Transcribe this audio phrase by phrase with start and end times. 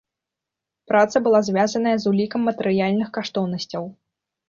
[0.91, 3.83] Праца была звязаная з улікам матэрыяльных каштоўнасцяў.